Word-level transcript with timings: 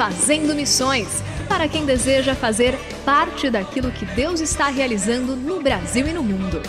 Fazendo 0.00 0.54
Missões 0.54 1.22
para 1.46 1.68
quem 1.68 1.84
deseja 1.84 2.34
fazer 2.34 2.74
parte 3.04 3.50
daquilo 3.50 3.92
que 3.92 4.06
Deus 4.06 4.40
está 4.40 4.68
realizando 4.68 5.36
no 5.36 5.60
Brasil 5.60 6.08
e 6.08 6.12
no 6.14 6.22
mundo. 6.22 6.62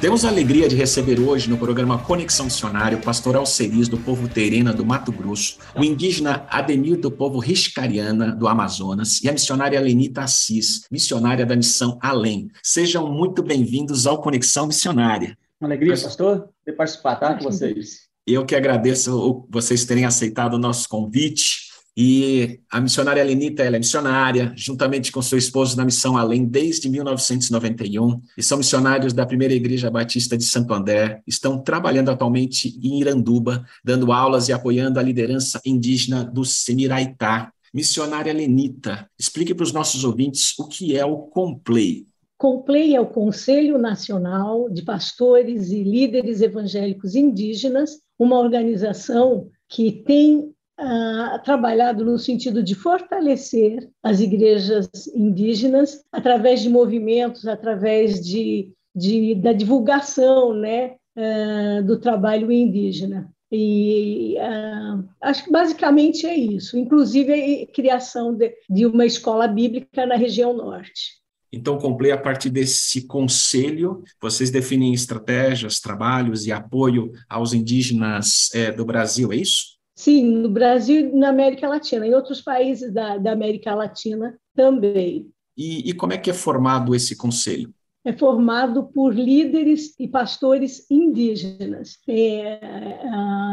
Temos 0.00 0.24
a 0.24 0.28
alegria 0.28 0.68
de 0.68 0.76
receber 0.76 1.18
hoje 1.18 1.50
no 1.50 1.58
programa 1.58 1.98
Conexão 1.98 2.44
Missionário 2.44 2.98
o 2.98 3.02
pastor 3.02 3.34
Alceris 3.34 3.88
do 3.88 3.98
povo 3.98 4.28
Terena 4.28 4.72
do 4.72 4.86
Mato 4.86 5.10
Grosso, 5.10 5.58
o 5.74 5.82
indígena 5.82 6.46
Ademir 6.48 7.00
do 7.00 7.10
povo 7.10 7.40
Riscariana 7.40 8.30
do 8.30 8.46
Amazonas 8.46 9.20
e 9.24 9.28
a 9.28 9.32
missionária 9.32 9.80
Lenita 9.80 10.20
Assis, 10.20 10.82
missionária 10.88 11.44
da 11.44 11.56
missão 11.56 11.98
Além. 12.00 12.48
Sejam 12.62 13.12
muito 13.12 13.42
bem-vindos 13.42 14.06
ao 14.06 14.22
Conexão 14.22 14.68
Missionária. 14.68 15.36
Uma 15.60 15.68
alegria, 15.68 16.00
pastor, 16.00 16.48
de 16.64 16.72
participar 16.72 17.16
tá, 17.16 17.34
com 17.34 17.42
vocês. 17.42 18.05
Eu 18.26 18.44
que 18.44 18.56
agradeço 18.56 19.46
vocês 19.48 19.84
terem 19.84 20.04
aceitado 20.04 20.54
o 20.54 20.58
nosso 20.58 20.88
convite. 20.88 21.66
E 21.96 22.60
a 22.70 22.78
missionária 22.78 23.24
Lenita, 23.24 23.62
ela 23.62 23.76
é 23.76 23.78
missionária, 23.78 24.52
juntamente 24.54 25.10
com 25.10 25.22
seu 25.22 25.38
esposo 25.38 25.76
na 25.76 25.84
Missão 25.84 26.14
Além 26.14 26.44
desde 26.44 26.90
1991, 26.90 28.20
e 28.36 28.42
são 28.42 28.58
missionários 28.58 29.14
da 29.14 29.24
Primeira 29.24 29.54
Igreja 29.54 29.90
Batista 29.90 30.36
de 30.36 30.44
Santo 30.44 30.74
André, 30.74 31.22
estão 31.26 31.58
trabalhando 31.62 32.10
atualmente 32.10 32.78
em 32.82 33.00
Iranduba, 33.00 33.64
dando 33.82 34.12
aulas 34.12 34.48
e 34.48 34.52
apoiando 34.52 34.98
a 34.98 35.02
liderança 35.02 35.58
indígena 35.64 36.22
do 36.22 36.44
Semiraitá. 36.44 37.50
Missionária 37.72 38.32
Lenita, 38.32 39.08
explique 39.18 39.54
para 39.54 39.64
os 39.64 39.72
nossos 39.72 40.04
ouvintes 40.04 40.52
o 40.58 40.68
que 40.68 40.96
é 40.96 41.04
o 41.04 41.16
Complay. 41.18 42.06
COMPLEI 42.38 42.94
é 42.94 43.00
o 43.00 43.06
Conselho 43.06 43.78
Nacional 43.78 44.68
de 44.68 44.82
Pastores 44.82 45.70
e 45.70 45.82
Líderes 45.82 46.42
Evangélicos 46.42 47.14
Indígenas, 47.14 47.98
uma 48.18 48.38
organização 48.38 49.48
que 49.68 49.90
tem 49.90 50.52
ah, 50.78 51.40
trabalhado 51.42 52.04
no 52.04 52.18
sentido 52.18 52.62
de 52.62 52.74
fortalecer 52.74 53.88
as 54.02 54.20
igrejas 54.20 54.88
indígenas 55.14 56.04
através 56.12 56.60
de 56.60 56.68
movimentos, 56.68 57.46
através 57.46 58.20
de, 58.20 58.70
de 58.94 59.34
da 59.36 59.52
divulgação 59.52 60.52
né, 60.52 60.96
ah, 61.16 61.80
do 61.82 61.98
trabalho 61.98 62.52
indígena. 62.52 63.32
E 63.50 64.36
ah, 64.38 65.02
acho 65.22 65.44
que 65.44 65.50
basicamente 65.50 66.26
é 66.26 66.36
isso, 66.36 66.76
inclusive 66.76 67.62
a 67.62 67.72
criação 67.72 68.34
de, 68.34 68.52
de 68.68 68.84
uma 68.84 69.06
escola 69.06 69.48
bíblica 69.48 70.04
na 70.04 70.16
região 70.16 70.52
norte. 70.52 71.24
Então, 71.52 71.78
comprei 71.78 72.10
a 72.10 72.18
partir 72.18 72.50
desse 72.50 73.06
conselho, 73.06 74.02
vocês 74.20 74.50
definem 74.50 74.92
estratégias, 74.92 75.80
trabalhos 75.80 76.46
e 76.46 76.52
apoio 76.52 77.12
aos 77.28 77.52
indígenas 77.52 78.52
é, 78.54 78.72
do 78.72 78.84
Brasil, 78.84 79.32
é 79.32 79.36
isso? 79.36 79.76
Sim, 79.94 80.26
no 80.26 80.50
Brasil 80.50 81.08
e 81.08 81.16
na 81.16 81.30
América 81.30 81.68
Latina, 81.68 82.06
em 82.06 82.14
outros 82.14 82.42
países 82.42 82.92
da, 82.92 83.16
da 83.16 83.32
América 83.32 83.74
Latina 83.74 84.38
também. 84.54 85.30
E, 85.56 85.88
e 85.88 85.94
como 85.94 86.12
é 86.12 86.18
que 86.18 86.28
é 86.28 86.34
formado 86.34 86.94
esse 86.94 87.16
conselho? 87.16 87.72
É 88.06 88.12
formado 88.12 88.84
por 88.84 89.12
líderes 89.12 89.92
e 89.98 90.06
pastores 90.06 90.88
indígenas. 90.88 91.98
É, 92.08 92.60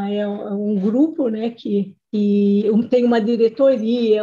é, 0.08 0.16
é 0.18 0.28
um 0.28 0.76
grupo 0.76 1.28
né, 1.28 1.50
que, 1.50 1.96
que 2.12 2.70
tem 2.88 3.04
uma 3.04 3.20
diretoria, 3.20 4.22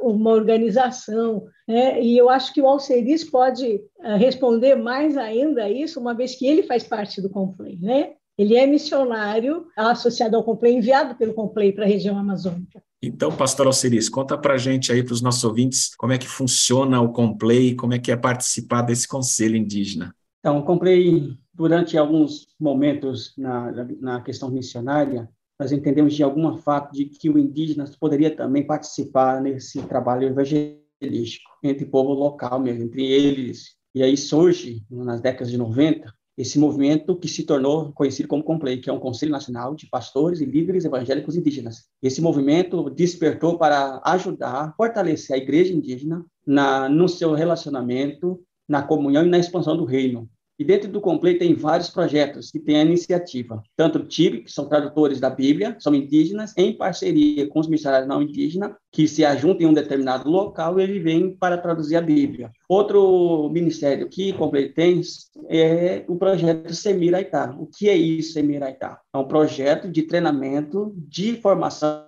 uma 0.00 0.30
organização, 0.30 1.44
né, 1.68 2.02
e 2.02 2.16
eu 2.16 2.30
acho 2.30 2.54
que 2.54 2.62
o 2.62 2.66
Alceris 2.66 3.22
pode 3.22 3.82
é, 4.00 4.16
responder 4.16 4.76
mais 4.76 5.14
ainda 5.18 5.64
a 5.64 5.70
isso, 5.70 6.00
uma 6.00 6.14
vez 6.14 6.34
que 6.34 6.46
ele 6.46 6.62
faz 6.62 6.82
parte 6.82 7.20
do 7.20 7.28
Complay. 7.28 7.78
Né? 7.78 8.14
Ele 8.38 8.56
é 8.56 8.66
missionário 8.66 9.66
associado 9.76 10.38
ao 10.38 10.44
Complay, 10.44 10.72
enviado 10.72 11.16
pelo 11.16 11.34
Complay 11.34 11.72
para 11.72 11.84
a 11.84 11.88
região 11.88 12.18
amazônica. 12.18 12.82
Então, 13.02 13.30
pastor 13.30 13.66
Alceris, 13.66 14.08
conta 14.08 14.38
para 14.38 14.56
gente 14.56 14.90
aí, 14.90 15.02
para 15.02 15.12
os 15.12 15.20
nossos 15.20 15.44
ouvintes, 15.44 15.94
como 15.96 16.12
é 16.12 16.18
que 16.18 16.26
funciona 16.26 17.00
o 17.00 17.12
Complay, 17.12 17.74
como 17.74 17.94
é 17.94 17.98
que 17.98 18.10
é 18.10 18.16
participar 18.16 18.82
desse 18.82 19.06
conselho 19.06 19.56
indígena. 19.56 20.14
Então, 20.40 20.58
o 20.58 20.64
Complay, 20.64 21.36
durante 21.52 21.98
alguns 21.98 22.48
momentos 22.58 23.34
na, 23.36 23.72
na 24.00 24.20
questão 24.20 24.50
missionária, 24.50 25.28
nós 25.58 25.72
entendemos 25.72 26.14
de 26.14 26.22
alguma 26.22 26.56
fato 26.58 26.92
de 26.92 27.06
que 27.06 27.30
o 27.30 27.38
indígena 27.38 27.84
poderia 27.98 28.34
também 28.34 28.66
participar 28.66 29.40
nesse 29.40 29.82
trabalho 29.82 30.28
evangelístico 30.28 31.50
entre 31.62 31.84
o 31.84 31.90
povo 31.90 32.12
local 32.12 32.60
mesmo, 32.60 32.84
entre 32.84 33.04
eles. 33.04 33.76
E 33.94 34.02
aí 34.02 34.16
surge, 34.16 34.84
nas 34.90 35.20
décadas 35.20 35.50
de 35.50 35.56
90, 35.56 36.12
esse 36.36 36.58
movimento 36.58 37.16
que 37.16 37.28
se 37.28 37.44
tornou 37.44 37.92
conhecido 37.92 38.28
como 38.28 38.44
COMPLEI, 38.44 38.78
que 38.78 38.90
é 38.90 38.92
um 38.92 39.00
Conselho 39.00 39.32
Nacional 39.32 39.74
de 39.74 39.88
Pastores 39.88 40.40
e 40.40 40.44
Líderes 40.44 40.84
Evangélicos 40.84 41.34
Indígenas. 41.34 41.84
Esse 42.02 42.20
movimento 42.20 42.90
despertou 42.90 43.56
para 43.56 44.00
ajudar, 44.04 44.74
fortalecer 44.76 45.34
a 45.34 45.38
igreja 45.38 45.72
indígena 45.72 46.24
na, 46.46 46.88
no 46.88 47.08
seu 47.08 47.32
relacionamento, 47.32 48.38
na 48.68 48.82
comunhão 48.82 49.24
e 49.24 49.30
na 49.30 49.38
expansão 49.38 49.76
do 49.76 49.84
reino. 49.84 50.28
E 50.58 50.64
dentro 50.64 50.90
do 50.90 51.00
Complete 51.00 51.40
tem 51.40 51.54
vários 51.54 51.90
projetos 51.90 52.50
que 52.50 52.58
têm 52.58 52.78
a 52.78 52.82
iniciativa. 52.82 53.62
Tanto 53.76 53.98
o 53.98 54.04
TIB, 54.04 54.42
que 54.44 54.52
são 54.52 54.66
tradutores 54.66 55.20
da 55.20 55.28
Bíblia, 55.28 55.76
são 55.78 55.94
indígenas, 55.94 56.54
em 56.56 56.72
parceria 56.72 57.46
com 57.46 57.60
os 57.60 57.68
missionários 57.68 58.08
não 58.08 58.22
indígenas, 58.22 58.72
que 58.90 59.06
se 59.06 59.24
ajuntam 59.24 59.66
em 59.66 59.70
um 59.70 59.74
determinado 59.74 60.30
local 60.30 60.80
e 60.80 60.82
eles 60.82 61.02
vêm 61.02 61.36
para 61.36 61.58
traduzir 61.58 61.96
a 61.96 62.00
Bíblia. 62.00 62.50
Outro 62.68 63.50
ministério 63.50 64.08
que 64.08 64.32
Complete 64.32 64.74
tem 64.74 65.02
é 65.48 66.04
o 66.08 66.16
projeto 66.16 66.72
Semiraitá. 66.72 67.54
O 67.58 67.66
que 67.66 67.90
é 67.90 67.96
isso, 67.96 68.32
Semiraitá? 68.32 68.98
É 69.14 69.18
um 69.18 69.28
projeto 69.28 69.90
de 69.90 70.02
treinamento, 70.02 70.94
de 70.96 71.36
formação 71.36 72.06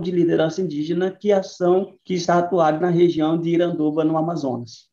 de 0.00 0.10
liderança 0.10 0.60
indígena 0.60 1.10
que 1.10 1.32
ação 1.32 1.94
que 2.04 2.14
está 2.14 2.38
atuada 2.38 2.78
na 2.78 2.90
região 2.90 3.38
de 3.38 3.50
Iranduba, 3.50 4.04
no 4.04 4.16
Amazonas. 4.16 4.88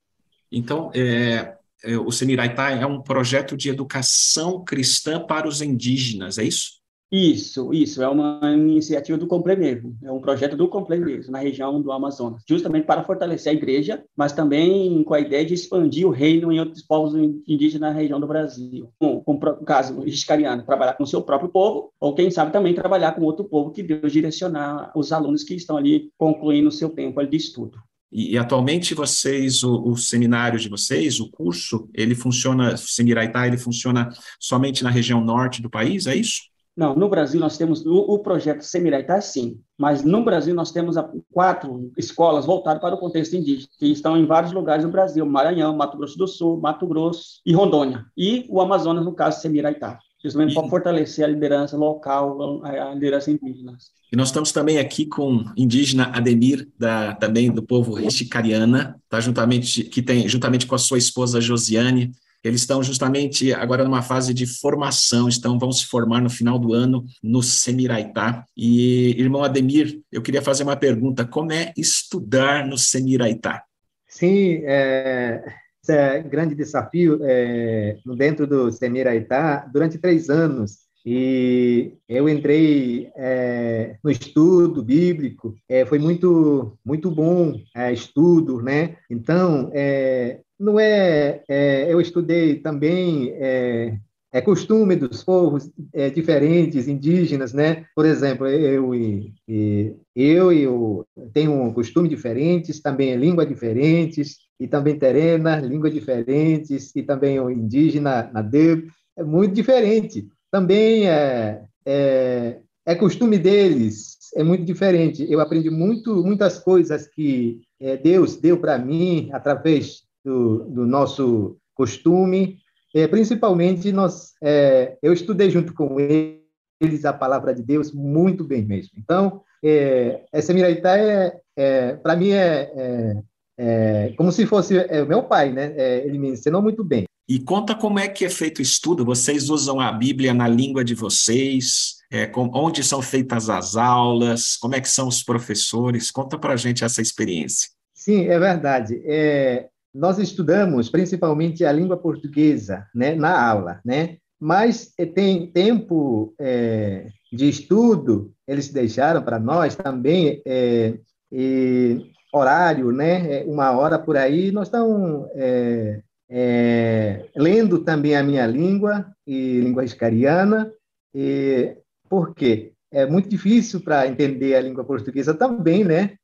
Então, 0.52 0.92
é, 0.94 1.58
o 2.06 2.12
Semiraitá 2.12 2.72
é 2.72 2.86
um 2.86 3.02
projeto 3.02 3.58
de 3.58 3.70
educação 3.70 4.64
cristã 4.64 5.20
para 5.20 5.48
os 5.48 5.62
indígenas, 5.62 6.38
é 6.38 6.44
isso? 6.44 6.84
Isso, 7.16 7.72
isso, 7.72 8.02
é 8.02 8.08
uma 8.08 8.40
iniciativa 8.52 9.20
do 9.20 9.28
Complê 9.28 9.56
mesmo, 9.56 9.96
é 10.02 10.12
um 10.12 10.20
projeto 10.20 10.58
do 10.58 10.68
Complê 10.68 10.98
mesmo, 10.98 11.32
na 11.32 11.38
região 11.38 11.80
do 11.80 11.92
Amazonas, 11.92 12.42
justamente 12.50 12.88
para 12.88 13.04
fortalecer 13.04 13.52
a 13.52 13.56
igreja, 13.56 14.04
mas 14.18 14.34
também 14.34 15.04
com 15.04 15.14
a 15.14 15.20
ideia 15.20 15.46
de 15.46 15.54
expandir 15.54 16.08
o 16.08 16.10
reino 16.10 16.52
em 16.52 16.60
outros 16.60 16.82
povos 16.82 17.14
indígenas 17.48 17.82
na 17.82 17.92
região 17.92 18.20
do 18.20 18.26
Brasil. 18.26 18.90
Com, 18.98 19.22
com 19.22 19.34
o 19.36 19.64
caso 19.64 20.04
iscariano, 20.08 20.66
trabalhar 20.66 20.94
com 20.94 21.04
o 21.04 21.08
seu 21.08 21.22
próprio 21.22 21.52
povo, 21.52 21.92
ou 22.00 22.16
quem 22.16 22.32
sabe 22.32 22.52
também 22.52 22.74
trabalhar 22.74 23.12
com 23.12 23.22
outro 23.22 23.46
povo 23.46 23.70
que 23.70 23.84
Deus 23.84 24.12
direcionar 24.12 24.92
os 24.96 25.12
alunos 25.12 25.44
que 25.44 25.54
estão 25.54 25.78
ali 25.78 26.10
concluindo 26.18 26.70
o 26.70 26.72
seu 26.72 26.90
tempo 26.90 27.24
de 27.24 27.38
estudo. 27.38 27.78
E, 28.14 28.34
e, 28.34 28.38
atualmente 28.38 28.94
vocês, 28.94 29.64
o, 29.64 29.90
o, 29.90 29.98
seminário 29.98 30.60
de 30.60 30.70
vocês, 30.70 31.20
o 31.20 31.30
curso, 31.32 31.90
ele 31.96 32.14
funciona, 32.14 32.78
Semiraitá, 32.78 33.48
ele 33.48 33.58
funciona 33.58 34.10
somente 34.40 34.84
na 34.84 34.92
região 34.92 35.20
norte 35.20 35.64
do 35.64 35.70
país, 35.70 36.06
é 36.06 36.16
isso? 36.16 36.44
Não, 36.78 36.96
no 36.96 37.10
Brasil 37.10 37.40
nós 37.40 37.58
temos 37.58 37.86
o, 37.86 37.96
o 37.96 38.20
projeto 38.20 38.62
Semiraitá, 38.62 39.20
sim, 39.20 39.60
mas 39.78 40.04
no 40.04 40.24
Brasil 40.24 40.54
nós 40.54 40.72
temos 40.72 40.96
quatro 41.32 41.92
escolas 41.98 42.46
voltadas 42.46 42.82
para 42.82 42.96
o 42.96 43.00
contexto 43.00 43.36
indígena, 43.36 43.68
que 43.80 43.88
estão 43.88 44.16
em 44.16 44.26
vários 44.26 44.52
lugares 44.52 44.86
do 44.86 44.92
Brasil, 44.92 45.26
Maranhão, 45.26 45.76
Mato 45.76 45.98
Grosso 45.98 46.18
do 46.18 46.28
Sul, 46.28 46.60
Mato 46.60 46.88
Grosso 46.88 47.42
e 47.44 47.54
Rondônia, 47.54 48.06
e 48.16 48.46
o 48.48 48.62
Amazonas, 48.62 49.04
no 49.04 49.14
caso, 49.14 49.42
Semiraitá 49.42 50.00
justamente 50.24 50.54
para 50.54 50.68
fortalecer 50.70 51.26
a 51.26 51.28
liderança 51.28 51.76
local, 51.76 52.64
a 52.64 52.94
liderança 52.94 53.30
indígena. 53.30 53.78
E 54.12 54.16
nós 54.16 54.30
estamos 54.30 54.52
também 54.52 54.78
aqui 54.78 55.06
com 55.06 55.44
indígena 55.58 56.12
Ademir, 56.14 56.70
da, 56.78 57.14
também 57.16 57.52
do 57.52 57.64
povo 57.64 57.94
Rixicariana, 57.94 58.96
tá 59.10 59.20
juntamente, 59.20 59.84
que 59.84 60.02
tem, 60.02 60.28
juntamente 60.30 60.66
com 60.66 60.76
a 60.76 60.80
sua 60.80 60.98
esposa 60.98 61.42
Josiane, 61.42 62.12
eles 62.44 62.62
estão 62.62 62.84
justamente 62.84 63.54
agora 63.54 63.86
numa 63.86 64.02
fase 64.02 64.34
de 64.34 64.46
formação, 64.46 65.30
estão 65.30 65.58
vão 65.58 65.72
se 65.72 65.86
formar 65.86 66.22
no 66.22 66.30
final 66.30 66.60
do 66.60 66.74
ano 66.74 67.06
no 67.24 67.42
Semiraitá. 67.42 68.46
E, 68.56 69.16
irmão 69.18 69.44
Ademir, 69.44 70.02
eu 70.12 70.22
queria 70.22 70.42
fazer 70.42 70.64
uma 70.64 70.76
pergunta: 70.76 71.26
como 71.26 71.54
é 71.54 71.74
estudar 71.78 72.68
no 72.68 72.78
Semiraitá? 72.78 73.64
Sim, 74.06 74.62
é, 74.66 75.42
é 75.92 76.22
grande 76.22 76.56
desafio 76.56 77.20
é, 77.24 77.98
dentro 78.18 78.48
do 78.48 78.72
Semiraitá 78.72 79.70
durante 79.72 79.98
três 79.98 80.30
anos. 80.30 80.84
E 81.06 81.98
eu 82.08 82.30
entrei 82.30 83.12
é, 83.18 83.98
no 84.02 84.10
estudo 84.10 84.82
bíblico, 84.82 85.54
é, 85.68 85.86
foi 85.86 86.00
muito 86.00 86.78
muito 86.86 87.12
bom 87.12 87.60
é, 87.76 87.92
estudo, 87.92 88.62
né? 88.62 88.96
Então, 89.10 89.70
é, 89.74 90.40
não 90.58 90.80
é, 90.80 91.44
eu 91.90 92.00
estudei 92.00 92.56
também 92.60 93.32
é, 93.32 93.98
costume 94.42 94.96
dos 94.96 95.24
povos 95.24 95.70
é, 95.94 96.10
diferentes, 96.10 96.88
indígenas, 96.88 97.52
né? 97.52 97.86
Por 97.94 98.06
exemplo, 98.06 98.48
eu 98.48 98.96
e, 98.96 99.34
e 99.46 99.94
eu 100.16 100.54
eu 100.54 101.06
tenho 101.34 101.52
um 101.52 101.74
costume 101.74 102.08
diferentes, 102.08 102.82
também 102.82 103.16
língua 103.18 103.46
diferentes, 103.46 104.38
e 104.60 104.68
também 104.68 104.98
terena, 104.98 105.58
língua 105.58 105.90
diferentes, 105.90 106.96
e 106.96 107.04
também 107.04 107.40
o 107.40 107.50
indígena, 107.50 108.30
nadeu, 108.34 108.84
é 109.18 109.24
muito 109.24 109.54
diferente. 109.54 110.28
Também 110.52 111.10
é, 111.10 111.64
é, 111.86 112.60
é 112.86 112.96
costume 112.96 113.38
deles, 113.38 114.18
é 114.36 114.44
muito 114.44 114.64
diferente. 114.64 115.26
Eu 115.30 115.40
aprendi 115.40 115.70
muito, 115.70 116.24
muitas 116.24 116.60
coisas 116.60 117.08
que 117.08 117.62
é, 117.80 117.98
Deus 117.98 118.36
deu 118.36 118.58
para 118.60 118.78
mim 118.78 119.30
através 119.32 120.04
do, 120.24 120.66
do 120.66 120.86
nosso 120.86 121.58
costume. 121.76 122.58
É, 122.96 123.08
principalmente, 123.08 123.92
nós, 123.92 124.34
é, 124.42 124.98
eu 125.02 125.14
estudei 125.14 125.50
junto 125.50 125.74
com 125.74 125.98
eles 126.00 127.06
a 127.06 127.14
palavra 127.14 127.54
de 127.54 127.64
Deus 127.64 127.92
muito 127.92 128.44
bem 128.44 128.64
mesmo. 128.64 128.92
Então, 128.98 129.42
é, 129.64 130.24
essa 130.32 130.54
Miraitá, 130.54 130.98
é, 130.98 131.40
é 131.56 131.96
para 131.96 132.16
mim, 132.16 132.32
é, 132.32 133.16
é, 133.58 134.10
é, 134.12 134.16
como 134.16 134.32
se 134.32 134.46
fosse 134.46 134.78
é, 134.78 135.04
meu 135.06 135.24
pai, 135.24 135.52
né? 135.52 135.74
É, 135.76 136.06
ele 136.06 136.18
me 136.18 136.30
ensinou 136.30 136.62
muito 136.62 136.84
bem. 136.84 137.06
E 137.28 137.40
conta 137.40 137.74
como 137.74 138.00
é 138.00 138.08
que 138.08 138.26
é 138.26 138.30
feito 138.30 138.60
o 138.60 138.62
estudo. 138.62 139.06
Vocês 139.06 139.50
usam 139.50 139.80
a 139.80 139.92
Bíblia 139.92 140.34
na 140.34 140.48
língua 140.48 140.84
de 140.84 140.94
vocês? 140.94 141.96
É, 142.12 142.26
com, 142.26 142.52
onde 142.54 142.84
são 142.84 143.02
feitas 143.02 143.50
as 143.50 143.76
aulas? 143.76 144.58
Como 144.58 144.76
é 144.76 144.82
que 144.82 144.90
são 144.90 145.08
os 145.08 145.24
professores? 145.24 146.12
Conta 146.12 146.38
para 146.38 146.54
a 146.54 146.58
gente 146.58 146.84
essa 146.84 147.02
experiência. 147.02 147.70
Sim, 147.94 148.26
é 148.26 148.38
verdade. 148.38 149.02
É, 149.06 149.68
nós 149.94 150.18
estudamos 150.18 150.90
principalmente 150.90 151.64
a 151.64 151.72
língua 151.72 151.96
portuguesa 151.96 152.86
né, 152.94 153.16
na 153.16 153.42
aula, 153.42 153.80
né? 153.86 154.18
mas 154.44 154.92
eh, 154.98 155.06
tem 155.06 155.48
tempo 155.48 156.36
é, 156.38 157.08
de 157.32 157.48
estudo, 157.48 158.34
eles 158.46 158.68
deixaram 158.68 159.24
para 159.24 159.40
nós 159.40 159.74
também 159.74 160.42
é, 160.46 161.00
e 161.32 162.12
horário, 162.34 162.92
né? 162.92 163.44
uma 163.46 163.72
hora 163.72 164.00
por 164.00 164.18
aí, 164.18 164.52
nós 164.52 164.68
estamos 164.68 165.28
é, 165.36 167.26
lendo 167.36 167.80
também 167.80 168.16
a 168.16 168.24
minha 168.24 168.46
língua, 168.48 169.06
e 169.26 169.60
língua 169.62 169.86
escariana, 169.86 170.72
e, 171.14 171.78
por 172.10 172.34
quê? 172.34 172.72
É 172.92 173.06
muito 173.06 173.30
difícil 173.30 173.82
para 173.82 174.08
entender 174.08 174.56
a 174.56 174.62
língua 174.62 174.84
portuguesa 174.84 175.34
também, 175.34 175.84
né? 175.84 176.16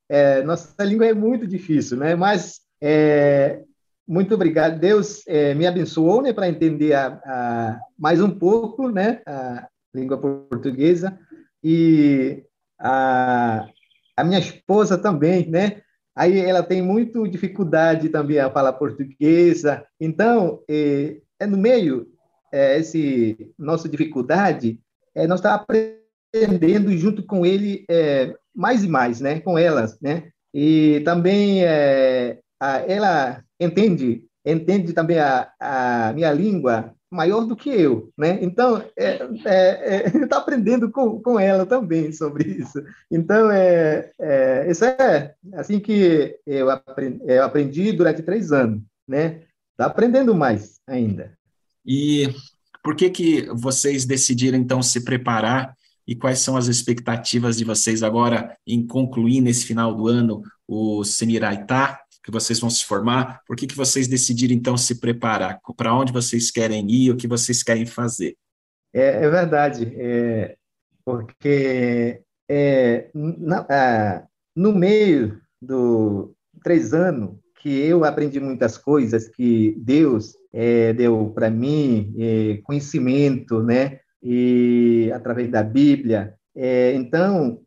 nossa 0.46 0.84
língua 0.84 1.06
é 1.08 1.14
muito 1.14 1.48
difícil, 1.48 1.98
né? 1.98 2.16
Mas 2.16 2.62
é, 2.82 3.62
muito 4.10 4.34
obrigado. 4.34 4.80
Deus 4.80 5.24
é, 5.28 5.54
me 5.54 5.68
abençoou 5.68 6.22
né, 6.24 6.34
para 6.34 6.50
entender 6.50 6.94
a, 6.94 7.08
a, 7.24 7.80
mais 7.98 8.20
um 8.20 8.32
pouco 8.32 8.90
né, 8.90 9.22
a 9.24 9.68
língua 9.94 10.18
portuguesa. 10.18 11.16
E 11.64 12.44
a, 12.80 13.68
a 14.18 14.24
minha 14.24 14.40
esposa 14.40 14.98
também, 14.98 15.48
né? 15.48 15.82
Aí 16.20 16.38
ela 16.38 16.62
tem 16.62 16.82
muito 16.82 17.26
dificuldade 17.30 18.10
também 18.10 18.40
a 18.40 18.52
falar 18.52 18.74
portuguesa. 18.74 19.86
Então, 19.98 20.62
é, 20.70 21.22
é 21.40 21.48
no 21.48 21.58
meio 21.58 22.08
é, 22.52 22.78
esse 22.78 23.54
nossa 23.58 23.88
dificuldade, 23.88 24.78
é, 25.16 25.26
nós 25.26 25.40
estamos 25.40 25.62
aprendendo 25.62 26.92
junto 26.98 27.24
com 27.24 27.46
ele 27.46 27.86
é, 27.90 28.36
mais 28.54 28.84
e 28.84 28.90
mais, 28.90 29.22
né? 29.22 29.40
Com 29.40 29.58
elas, 29.58 29.98
né? 30.02 30.30
E 30.54 31.02
também 31.06 31.64
é, 31.64 32.40
ela 32.86 33.42
entende 33.58 34.26
entende 34.46 34.92
também 34.92 35.20
a, 35.20 35.50
a 35.58 36.12
minha 36.14 36.34
língua 36.34 36.94
maior 37.12 37.46
do 37.46 37.56
que 37.56 37.70
eu, 37.70 38.12
né? 38.18 38.38
Então, 38.42 38.84
é, 38.96 39.20
é, 39.46 40.06
é, 40.06 40.18
está 40.24 40.38
aprendendo 40.38 40.92
com, 40.92 41.20
com 41.22 41.40
ela 41.40 41.66
também 41.66 42.12
sobre 42.12 42.48
isso. 42.50 42.84
Então, 43.10 43.50
é, 43.50 44.12
é, 44.20 44.70
isso 44.70 44.86
é 44.86 45.34
assim 45.54 45.80
que 45.80 46.38
eu 46.46 46.70
aprendi, 46.70 47.20
eu 47.26 47.44
aprendi 47.44 47.92
durante 47.92 48.22
três 48.22 48.52
anos, 48.52 48.82
né? 49.08 49.42
Está 49.72 49.86
aprendendo 49.86 50.36
mais 50.36 50.80
ainda. 50.86 51.38
E 51.86 52.30
por 52.84 52.96
que 52.96 53.10
que 53.10 53.50
vocês 53.54 54.06
decidiram 54.06 54.58
então 54.58 54.82
se 54.82 55.04
preparar 55.04 55.74
e 56.08 56.16
quais 56.16 56.40
são 56.40 56.58
as 56.58 56.68
expectativas 56.68 57.58
de 57.58 57.64
vocês 57.64 58.04
agora 58.04 58.56
em 58.66 58.86
concluir 58.86 59.42
nesse 59.42 59.66
final 59.66 59.94
do 59.94 60.08
ano 60.08 60.42
o 60.68 61.04
Semiraitá 61.04 62.00
que 62.30 62.34
vocês 62.34 62.60
vão 62.60 62.70
se 62.70 62.86
formar, 62.86 63.42
por 63.46 63.56
que, 63.56 63.68
que 63.68 63.76
vocês 63.76 64.08
decidiram, 64.08 64.54
então, 64.54 64.78
se 64.78 65.00
preparar? 65.00 65.60
Para 65.76 65.94
onde 65.94 66.14
vocês 66.14 66.52
querem 66.52 66.90
ir, 66.90 67.12
o 67.12 67.18
que 67.18 67.28
vocês 67.28 67.64
querem 67.64 67.86
fazer? 67.86 68.36
É, 68.94 69.26
é 69.26 69.30
verdade, 69.30 69.92
é, 69.96 70.56
porque 71.04 72.22
é, 72.50 73.10
na, 73.14 74.28
no 74.56 74.74
meio 74.74 75.40
do 75.62 76.34
três 76.64 76.94
anos 76.94 77.38
que 77.62 77.70
eu 77.70 78.04
aprendi 78.04 78.40
muitas 78.40 78.78
coisas 78.78 79.28
que 79.28 79.76
Deus 79.78 80.34
é, 80.54 80.94
deu 80.94 81.32
para 81.36 81.50
mim, 81.50 82.16
é, 82.18 82.62
conhecimento, 82.64 83.62
né, 83.62 84.00
e 84.24 85.12
através 85.14 85.50
da 85.52 85.62
Bíblia. 85.62 86.36
É, 86.56 86.94
então, 86.94 87.62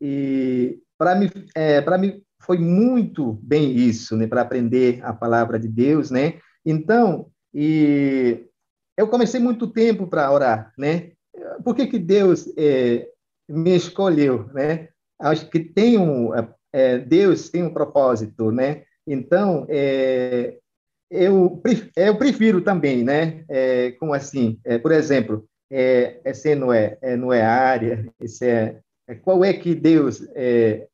para 0.97 1.15
me, 1.15 1.31
é, 1.55 1.81
para 1.81 1.97
me 1.97 2.23
foi 2.45 2.57
muito 2.57 3.33
bem 3.41 3.75
isso, 3.75 4.15
né, 4.17 4.27
para 4.27 4.41
aprender 4.41 4.99
a 5.03 5.13
palavra 5.13 5.59
de 5.59 5.67
Deus, 5.67 6.11
né? 6.11 6.39
Então, 6.65 7.27
e 7.53 8.45
eu 8.97 9.07
comecei 9.07 9.39
muito 9.39 9.67
tempo 9.67 10.07
para 10.07 10.31
orar, 10.31 10.73
né? 10.77 11.11
Por 11.63 11.75
que 11.75 11.87
que 11.87 11.99
Deus 11.99 12.51
é, 12.57 13.07
me 13.49 13.75
escolheu, 13.75 14.47
né? 14.53 14.89
Acho 15.19 15.49
que 15.49 15.59
tem 15.59 15.97
um 15.97 16.31
é, 16.73 16.97
Deus 16.97 17.49
tem 17.49 17.63
um 17.63 17.73
propósito, 17.73 18.51
né? 18.51 18.83
Então, 19.05 19.65
é, 19.69 20.57
eu, 21.09 21.61
eu 21.95 22.17
prefiro 22.17 22.61
também, 22.61 23.03
né? 23.03 23.45
É, 23.47 23.91
como 23.91 24.13
assim? 24.13 24.59
É, 24.65 24.77
por 24.77 24.91
exemplo, 24.91 25.47
é, 25.71 26.19
esse 26.25 26.55
não 26.55 26.73
é, 26.73 26.97
é, 27.01 27.15
não 27.15 27.31
é 27.31 27.41
área, 27.43 28.07
esse 28.19 28.45
é, 28.47 28.79
é 29.07 29.15
qual 29.15 29.45
é 29.45 29.53
que 29.53 29.75
Deus 29.75 30.27
é, 30.35 30.87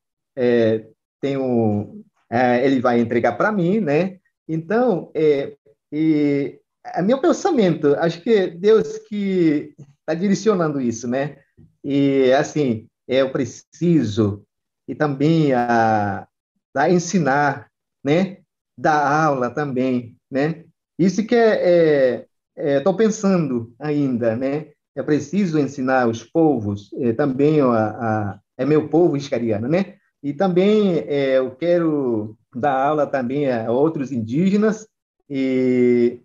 é, 1.23 1.37
um, 1.37 2.03
é, 2.29 2.65
ele 2.65 2.79
vai 2.79 2.99
entregar 2.99 3.33
para 3.33 3.51
mim, 3.51 3.79
né? 3.79 4.19
Então, 4.47 5.11
é, 5.13 5.53
é 5.91 7.01
meu 7.01 7.19
pensamento, 7.19 7.95
acho 7.95 8.21
que 8.21 8.47
Deus 8.47 8.97
que 9.07 9.73
está 9.99 10.13
direcionando 10.13 10.81
isso, 10.81 11.07
né? 11.07 11.37
E, 11.83 12.31
assim, 12.33 12.87
eu 13.07 13.31
preciso 13.31 14.43
e 14.87 14.95
também 14.95 15.53
a, 15.53 16.27
a 16.75 16.89
ensinar, 16.89 17.69
né? 18.03 18.39
Dar 18.75 19.25
aula 19.25 19.51
também, 19.51 20.17
né? 20.31 20.65
Isso 20.97 21.23
que 21.25 21.35
é, 21.35 22.25
estou 22.55 22.93
é, 22.93 22.95
é, 22.95 22.97
pensando 22.97 23.71
ainda, 23.77 24.35
né? 24.35 24.71
É 24.95 25.03
preciso 25.03 25.59
ensinar 25.59 26.07
os 26.07 26.23
povos, 26.23 26.91
é, 26.93 27.13
também 27.13 27.61
a, 27.61 27.65
a, 27.67 28.39
é 28.57 28.65
meu 28.65 28.89
povo 28.89 29.15
iscariano, 29.15 29.67
né? 29.67 29.98
E 30.21 30.33
também 30.33 30.99
é, 30.99 31.37
eu 31.37 31.51
quero 31.51 32.37
dar 32.53 32.73
aula 32.73 33.07
também 33.07 33.51
a 33.51 33.71
outros 33.71 34.11
indígenas 34.11 34.87
e 35.29 36.21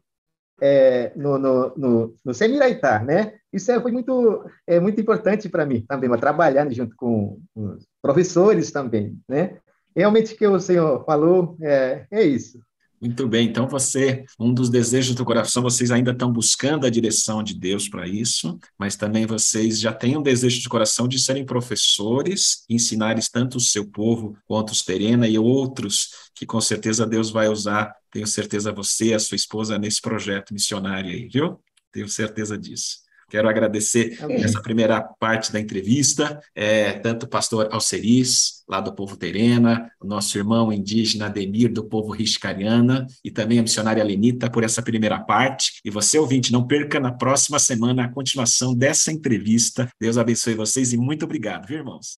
é, 0.61 1.13
no, 1.15 1.39
no, 1.39 1.75
no, 1.77 2.15
no 2.25 2.35
Semiraitá, 2.35 3.01
né? 3.01 3.35
Isso 3.53 3.71
é, 3.71 3.81
foi 3.81 3.93
muito, 3.93 4.45
é 4.67 4.81
muito 4.81 5.01
importante 5.01 5.49
para 5.49 5.67
mim 5.67 5.85
também, 5.87 6.11
trabalhando 6.19 6.73
junto 6.73 6.97
com 6.97 7.41
os 7.55 7.87
professores 8.03 8.73
também, 8.73 9.19
né? 9.29 9.59
Realmente 9.95 10.35
o 10.35 10.37
que 10.37 10.47
o 10.47 10.59
senhor 10.59 11.05
falou 11.05 11.57
é, 11.63 12.07
é 12.11 12.23
isso. 12.25 12.59
Muito 13.05 13.29
bem, 13.29 13.47
então 13.49 13.69
você, 13.69 14.25
um 14.41 14.55
dos 14.55 14.71
desejos 14.71 15.15
do 15.15 15.27
coração, 15.27 15.63
vocês 15.63 15.91
ainda 15.91 16.13
estão 16.13 16.33
buscando 16.33 16.87
a 16.87 16.91
direção 16.91 17.43
de 17.43 17.53
Deus 17.53 17.87
para 17.87 18.09
isso, 18.09 18.59
mas 18.79 18.97
também 18.97 19.27
vocês 19.27 19.79
já 19.79 19.93
têm 19.93 20.17
um 20.17 20.23
desejo 20.23 20.59
de 20.59 20.71
coração 20.71 21.07
de 21.07 21.19
serem 21.19 21.45
professores, 21.45 22.65
ensinarem 22.67 23.23
tanto 23.31 23.59
o 23.59 23.61
seu 23.61 23.85
povo 23.87 24.39
quanto 24.47 24.71
os 24.71 24.81
Terena 24.81 25.29
e 25.29 25.39
outros 25.39 26.31
que 26.35 26.47
com 26.47 26.63
certeza 26.63 27.07
Deus 27.07 27.31
vai 27.31 27.47
usar, 27.47 27.95
tenho 28.11 28.27
certeza 28.27 28.73
você 28.73 29.09
e 29.09 29.15
a 29.15 29.19
sua 29.19 29.37
esposa 29.37 29.79
nesse 29.79 30.01
projeto 30.01 30.55
missionário 30.55 31.11
aí, 31.11 31.29
viu? 31.29 31.61
Tenho 31.93 32.09
certeza 32.09 32.57
disso. 32.57 33.04
Quero 33.29 33.49
agradecer 33.49 34.19
essa 34.31 34.61
primeira 34.61 35.01
parte 35.01 35.53
da 35.53 35.61
entrevista, 35.61 36.41
é, 36.55 36.93
tanto 36.93 37.25
o 37.25 37.29
pastor 37.29 37.69
Alceris, 37.73 38.65
lá 38.69 38.81
do 38.81 38.95
povo 38.95 39.17
Terena, 39.17 39.91
o 40.01 40.07
nosso 40.07 40.37
irmão 40.39 40.73
indígena 40.73 41.27
Ademir, 41.27 41.73
do 41.73 41.85
povo 41.85 42.13
Riscariana, 42.13 43.07
e 43.25 43.31
também 43.31 43.59
a 43.59 43.63
missionária 43.63 44.03
Lenita, 44.03 44.51
por 44.51 44.65
essa 44.65 44.83
primeira 44.83 45.19
parte. 45.19 45.81
E 45.85 45.91
você, 45.91 46.19
ouvinte, 46.19 46.53
não 46.53 46.67
perca 46.67 46.99
na 46.99 47.13
próxima 47.13 47.59
semana 47.59 48.05
a 48.05 48.09
continuação 48.09 48.75
dessa 48.75 49.13
entrevista. 49.13 49.89
Deus 50.01 50.17
abençoe 50.17 50.55
vocês 50.55 50.93
e 50.93 50.97
muito 50.97 51.25
obrigado, 51.25 51.67
viu, 51.67 51.79
irmãos? 51.79 52.19